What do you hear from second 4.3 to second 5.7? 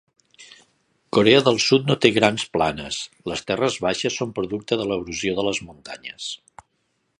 producte de l'erosió de les